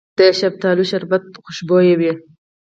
د 0.17 0.19
شفتالو 0.39 0.83
شربت 0.91 1.23
خوشبويه 1.43 1.95
وي. 1.99 2.11